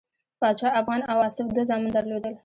[0.39, 2.33] پاچا افغان او آصف دوه زامن درلودل.